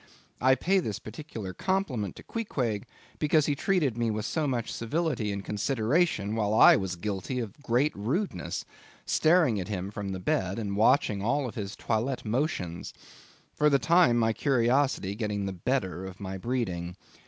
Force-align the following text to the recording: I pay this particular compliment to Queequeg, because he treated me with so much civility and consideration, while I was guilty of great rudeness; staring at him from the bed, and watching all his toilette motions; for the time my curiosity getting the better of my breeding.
I 0.41 0.55
pay 0.55 0.79
this 0.79 0.97
particular 0.97 1.53
compliment 1.53 2.15
to 2.15 2.23
Queequeg, 2.23 2.87
because 3.19 3.45
he 3.45 3.53
treated 3.53 3.99
me 3.99 4.09
with 4.09 4.25
so 4.25 4.47
much 4.47 4.73
civility 4.73 5.31
and 5.31 5.45
consideration, 5.45 6.33
while 6.33 6.55
I 6.55 6.75
was 6.75 6.95
guilty 6.95 7.37
of 7.37 7.61
great 7.61 7.95
rudeness; 7.95 8.65
staring 9.05 9.59
at 9.59 9.67
him 9.67 9.91
from 9.91 10.09
the 10.09 10.19
bed, 10.19 10.57
and 10.57 10.75
watching 10.75 11.21
all 11.21 11.51
his 11.51 11.75
toilette 11.75 12.25
motions; 12.25 12.95
for 13.53 13.69
the 13.69 13.77
time 13.77 14.17
my 14.17 14.33
curiosity 14.33 15.13
getting 15.13 15.45
the 15.45 15.53
better 15.53 16.07
of 16.07 16.19
my 16.19 16.35
breeding. 16.35 16.95